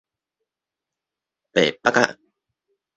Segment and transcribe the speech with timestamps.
[1.53, 2.17] 白腹仔